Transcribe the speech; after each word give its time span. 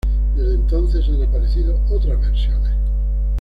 Desde 0.35 0.55
entonces 0.55 1.07
han 1.09 1.21
aparecido 1.21 1.79
otras 1.87 2.19
versiones. 2.21 2.73